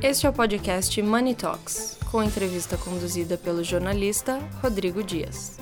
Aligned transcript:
Este 0.00 0.26
é 0.26 0.30
o 0.30 0.32
podcast 0.32 1.02
Money 1.02 1.34
Talks, 1.34 1.98
com 2.08 2.22
entrevista 2.22 2.76
conduzida 2.76 3.36
pelo 3.36 3.64
jornalista 3.64 4.38
Rodrigo 4.62 5.02
Dias. 5.02 5.58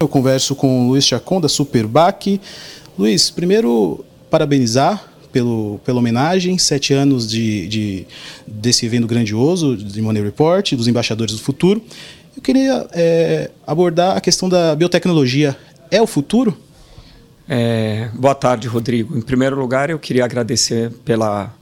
Eu 0.00 0.08
converso 0.08 0.56
com 0.56 0.86
o 0.86 0.88
Luiz 0.88 1.06
Chacon, 1.06 1.40
da 1.40 1.48
Superbac. 1.48 2.40
Luiz, 2.98 3.30
primeiro, 3.30 4.04
parabenizar 4.28 5.08
pelo, 5.30 5.78
pela 5.84 6.00
homenagem, 6.00 6.58
sete 6.58 6.92
anos 6.92 7.30
de, 7.30 7.68
de, 7.68 8.06
desse 8.44 8.84
evento 8.84 9.06
grandioso 9.06 9.76
de 9.76 10.02
Money 10.02 10.22
Report, 10.22 10.72
dos 10.74 10.88
embaixadores 10.88 11.34
do 11.34 11.40
futuro. 11.40 11.80
Eu 12.38 12.42
queria 12.42 12.88
é, 12.92 13.50
abordar 13.66 14.16
a 14.16 14.20
questão 14.20 14.48
da 14.48 14.72
biotecnologia. 14.76 15.58
É 15.90 16.00
o 16.00 16.06
futuro? 16.06 16.56
É, 17.48 18.10
boa 18.14 18.32
tarde, 18.32 18.68
Rodrigo. 18.68 19.18
Em 19.18 19.20
primeiro 19.20 19.58
lugar, 19.58 19.90
eu 19.90 19.98
queria 19.98 20.24
agradecer 20.24 20.88
pela 21.04 21.52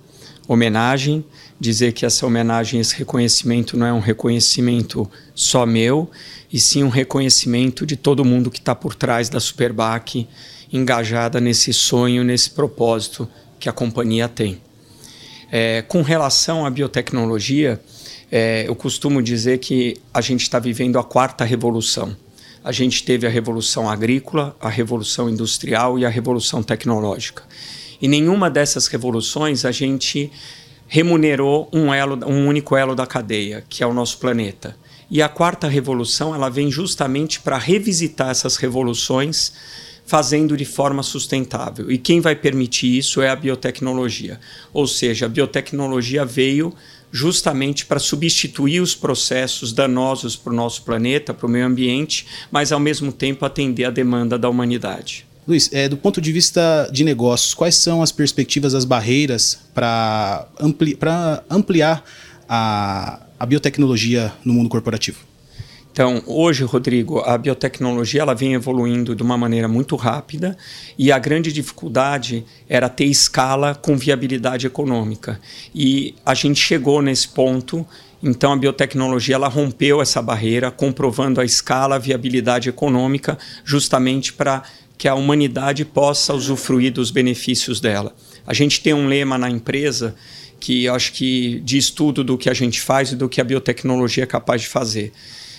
homenagem, 0.47 1.25
dizer 1.59 1.93
que 1.93 2.05
essa 2.05 2.27
homenagem, 2.27 2.79
esse 2.79 2.95
reconhecimento 2.95 3.75
não 3.75 3.87
é 3.87 3.93
um 3.93 4.01
reconhecimento 4.01 5.11
só 5.35 5.65
meu, 5.65 6.11
e 6.53 6.61
sim 6.61 6.85
um 6.85 6.91
reconhecimento 6.91 7.87
de 7.87 7.97
todo 7.97 8.23
mundo 8.23 8.51
que 8.51 8.59
está 8.59 8.75
por 8.75 8.95
trás 8.95 9.31
da 9.31 9.41
Superbac, 9.41 10.29
engajada 10.71 11.41
nesse 11.41 11.73
sonho, 11.73 12.23
nesse 12.23 12.51
propósito 12.51 13.27
que 13.59 13.71
a 13.71 13.73
companhia 13.73 14.29
tem. 14.29 14.61
É, 15.51 15.81
com 15.81 16.03
relação 16.03 16.67
à 16.67 16.71
biotecnologia, 16.71 17.81
é, 18.31 18.65
eu 18.67 18.75
costumo 18.75 19.23
dizer 19.23 19.59
que 19.59 19.97
a 20.13 20.21
gente 20.21 20.43
está 20.43 20.59
vivendo 20.59 20.99
a 20.99 21.05
quarta 21.05 21.45
revolução. 21.45 22.17
A 22.65 22.73
gente 22.73 23.05
teve 23.05 23.27
a 23.27 23.31
revolução 23.31 23.89
agrícola, 23.89 24.57
a 24.61 24.69
revolução 24.69 25.31
industrial 25.31 25.99
e 25.99 26.05
a 26.05 26.09
revolução 26.09 26.63
tecnológica. 26.63 27.45
E 28.03 28.09
nenhuma 28.09 28.51
dessas 28.51 28.89
revoluções 28.89 29.65
a 29.65 29.71
gente 29.71 30.31
remunerou 30.89 31.69
um, 31.73 31.93
elo, 31.93 32.19
um 32.27 32.47
único 32.47 32.77
elo 32.77 32.95
da 32.95 33.07
cadeia, 33.07 33.65
que 33.69 33.83
é 33.83 33.87
o 33.87 33.95
nosso 33.95 34.19
planeta. 34.19 34.77
E 35.11 35.23
a 35.23 35.29
quarta 35.29 35.69
revolução 35.69 36.35
ela 36.35 36.49
vem 36.49 36.71
justamente 36.71 37.41
para 37.41 37.57
revisitar 37.59 38.31
essas 38.31 38.57
revoluções 38.57 39.53
fazendo 40.05 40.57
de 40.57 40.65
forma 40.65 41.03
sustentável. 41.03 41.91
E 41.91 41.99
quem 41.99 42.21
vai 42.21 42.37
permitir 42.37 42.97
isso 42.97 43.21
é 43.21 43.29
a 43.29 43.37
biotecnologia. 43.37 44.41
Ou 44.73 44.87
seja, 44.87 45.27
a 45.27 45.29
biotecnologia 45.29 46.25
veio 46.25 46.73
justamente 47.11 47.87
para 47.87 47.99
substituir 47.99 48.81
os 48.81 48.95
processos 48.95 49.73
danosos 49.73 50.37
para 50.37 50.53
o 50.53 50.57
nosso 50.57 50.83
planeta, 50.83 51.33
para 51.33 51.47
o 51.47 51.51
meio 51.51 51.67
ambiente, 51.67 52.27
mas 52.51 52.73
ao 52.73 52.81
mesmo 52.81 53.13
tempo 53.13 53.45
atender 53.45 53.85
a 53.85 53.91
demanda 53.91 54.39
da 54.39 54.49
humanidade. 54.49 55.27
Luiz, 55.47 55.71
é, 55.73 55.89
do 55.89 55.97
ponto 55.97 56.21
de 56.21 56.33
vista 56.33 56.89
de 56.93 57.05
negócios, 57.05 57.55
quais 57.55 57.77
são 57.77 58.03
as 58.03 58.11
perspectivas, 58.11 58.75
as 58.75 58.85
barreiras 58.85 59.61
para 59.73 60.47
ampli 60.61 60.99
ampliar 61.49 62.05
a, 62.49 63.21
a 63.39 63.47
biotecnologia 63.47 64.33
no 64.45 64.53
mundo 64.53 64.69
corporativo? 64.69 65.19
Então, 65.97 66.23
hoje, 66.27 66.63
Rodrigo, 66.63 67.21
a 67.21 67.39
biotecnologia 67.39 68.21
ela 68.21 68.35
vem 68.35 68.53
evoluindo 68.53 69.17
de 69.17 69.23
uma 69.23 69.39
maneira 69.39 69.67
muito 69.67 69.97
rápida 69.97 70.55
e 70.99 71.11
a 71.11 71.19
grande 71.19 71.51
dificuldade 71.51 72.45
era 72.69 72.87
ter 72.91 73.07
escala 73.07 73.75
com 73.75 73.97
viabilidade 73.97 74.67
econômica. 74.67 75.41
E 75.75 76.15
a 76.23 76.35
gente 76.35 76.61
chegou 76.61 77.01
nesse 77.01 77.27
ponto 77.27 77.87
então 78.23 78.53
a 78.53 78.57
biotecnologia 78.59 79.37
ela 79.37 79.49
rompeu 79.49 80.03
essa 80.03 80.21
barreira, 80.21 80.71
comprovando 80.71 81.41
a 81.41 81.47
escala, 81.47 81.95
a 81.95 81.99
viabilidade 81.99 82.69
econômica, 82.69 83.39
justamente 83.65 84.35
para 84.35 84.65
que 84.99 85.09
a 85.09 85.15
humanidade 85.15 85.83
possa 85.87 86.35
usufruir 86.35 86.93
dos 86.93 87.11
benefícios 87.11 87.81
dela. 87.81 88.15
A 88.47 88.53
gente 88.53 88.83
tem 88.83 88.93
um 88.93 89.09
lema 89.09 89.39
na 89.39 89.49
empresa 89.49 90.15
que 90.61 90.89
acho 90.89 91.15
que 91.15 91.59
diz 91.65 91.89
tudo 91.89 92.23
do 92.23 92.37
que 92.37 92.51
a 92.51 92.55
gente 92.55 92.83
faz 92.83 93.13
e 93.13 93.17
do 93.17 93.31
que 93.31 93.41
a 93.41 93.45
biotecnologia 93.45 94.25
é 94.25 94.27
capaz 94.27 94.61
de 94.61 94.69
fazer 94.69 95.11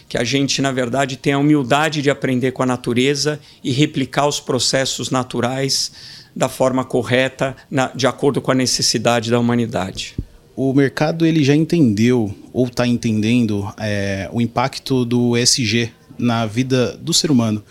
que 0.07 0.17
a 0.17 0.23
gente, 0.23 0.61
na 0.61 0.71
verdade, 0.71 1.17
tenha 1.17 1.35
a 1.35 1.39
humildade 1.39 2.01
de 2.01 2.09
aprender 2.09 2.51
com 2.51 2.63
a 2.63 2.65
natureza 2.65 3.39
e 3.63 3.71
replicar 3.71 4.27
os 4.27 4.39
processos 4.39 5.09
naturais 5.09 5.91
da 6.35 6.47
forma 6.47 6.85
correta, 6.85 7.55
na, 7.69 7.87
de 7.87 8.07
acordo 8.07 8.41
com 8.41 8.51
a 8.51 8.55
necessidade 8.55 9.29
da 9.31 9.39
humanidade. 9.39 10.15
O 10.55 10.73
mercado 10.73 11.25
ele 11.25 11.43
já 11.43 11.55
entendeu 11.55 12.33
ou 12.53 12.67
está 12.67 12.87
entendendo 12.87 13.71
é, 13.77 14.29
o 14.31 14.39
impacto 14.39 15.03
do 15.03 15.37
ESG 15.37 15.91
na 16.17 16.45
vida 16.45 16.97
do 16.97 17.13
ser 17.13 17.29
humano. 17.29 17.63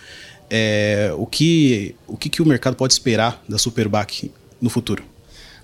É, 0.48 1.12
o 1.16 1.26
que, 1.26 1.94
o 2.06 2.16
que, 2.16 2.28
que 2.28 2.42
o 2.42 2.46
mercado 2.46 2.76
pode 2.76 2.92
esperar 2.92 3.42
da 3.48 3.58
Superbac 3.58 4.30
no 4.60 4.70
futuro? 4.70 5.02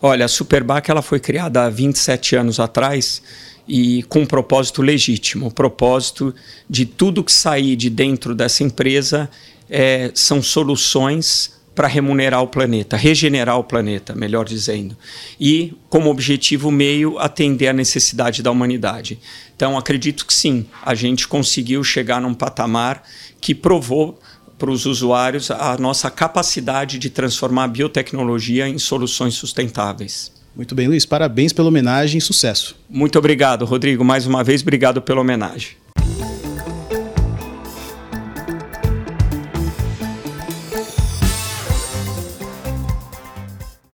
Olha, 0.05 0.25
a 0.25 0.29
Superbac 0.29 0.91
ela 0.91 1.01
foi 1.01 1.21
criada 1.21 1.63
há 1.63 1.71
27 1.71 2.35
anos 2.35 2.59
atrás 2.59 3.23
e 3.69 4.03
com 4.09 4.23
um 4.23 4.27
propósito 4.27 4.83
legítimo, 4.83 5.47
o 5.47 5.51
propósito 5.51 6.35
de 6.69 6.85
tudo 6.85 7.23
que 7.23 7.31
sair 7.31 7.77
de 7.77 7.89
dentro 7.89 8.35
dessa 8.35 8.65
empresa 8.65 9.31
é, 9.71 10.11
são 10.13 10.43
soluções 10.43 11.53
para 11.73 11.87
remunerar 11.87 12.43
o 12.43 12.49
planeta, 12.49 12.97
regenerar 12.97 13.57
o 13.59 13.65
planeta, 13.65 14.13
melhor 14.13 14.45
dizendo, 14.45 14.97
e 15.41 15.73
como 15.89 16.11
objetivo 16.11 16.69
meio 16.69 17.17
atender 17.21 17.69
a 17.69 17.73
necessidade 17.73 18.43
da 18.43 18.51
humanidade. 18.51 19.21
Então 19.55 19.79
acredito 19.79 20.27
que 20.27 20.35
sim, 20.35 20.67
a 20.85 20.97
gente 20.97 21.29
conseguiu 21.29 21.85
chegar 21.85 22.21
num 22.21 22.35
patamar 22.35 23.05
que 23.41 23.55
provou 23.55 24.19
para 24.63 24.71
os 24.71 24.87
usuários 24.87 25.51
a 25.51 25.77
nossa 25.77 26.09
capacidade 26.09 26.97
de 26.97 27.11
transformar 27.11 27.65
a 27.65 27.69
biotecnologia 27.69 28.69
em 28.69 28.79
soluções 28.79 29.35
sustentáveis. 29.35 30.31
Muito 30.55 30.73
bem, 30.73 30.87
Luiz. 30.87 31.05
Parabéns 31.05 31.53
pela 31.53 31.67
homenagem 31.67 32.19
e 32.19 32.21
sucesso. 32.21 32.77
Muito 32.89 33.19
obrigado, 33.19 33.65
Rodrigo. 33.65 34.05
Mais 34.05 34.25
uma 34.25 34.45
vez, 34.45 34.63
obrigado 34.63 35.03
pela 35.03 35.21
homenagem. 35.21 35.82